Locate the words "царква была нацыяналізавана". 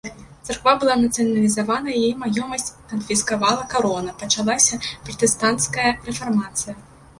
0.51-1.89